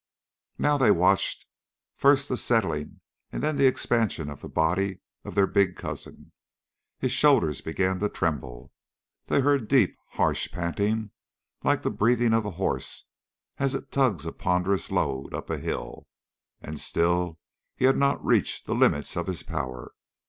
Now 0.57 0.79
they 0.79 0.89
watched 0.89 1.45
first 1.95 2.27
the 2.27 2.35
settling 2.35 3.01
and 3.31 3.43
then 3.43 3.55
the 3.55 3.67
expansion 3.67 4.31
of 4.31 4.41
the 4.41 4.49
body 4.49 4.99
of 5.23 5.35
their 5.35 5.45
big 5.45 5.75
cousin. 5.75 6.31
His 6.97 7.11
shoulders 7.11 7.61
began 7.61 7.99
to 7.99 8.09
tremble; 8.09 8.71
they 9.27 9.41
heard 9.41 9.67
deep, 9.67 9.95
harsh 10.13 10.49
panting 10.51 11.11
like 11.63 11.83
the 11.83 11.91
breathing 11.91 12.33
of 12.33 12.45
a 12.47 12.57
horse 12.57 13.05
as 13.59 13.75
it 13.75 13.91
tugs 13.91 14.25
a 14.25 14.31
ponderous 14.31 14.89
load 14.89 15.35
up 15.35 15.51
a 15.51 15.59
hill, 15.59 16.07
and 16.61 16.79
still 16.79 17.37
he 17.75 17.85
had 17.85 17.95
not 17.95 18.25
reached 18.25 18.65
the 18.65 18.73
limit 18.73 19.15
of 19.15 19.27
his 19.27 19.43
power. 19.43 19.91